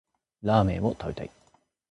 [0.41, 1.29] ラーメンを食べたい。